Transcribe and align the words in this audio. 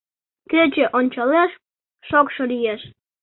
Кече 0.49 0.85
ончалеш, 0.97 1.51
шокшо 2.09 2.43
лиеш. 2.51 2.81